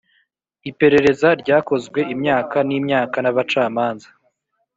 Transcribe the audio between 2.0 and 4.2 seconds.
imyaka n'imyaka n'abacamanza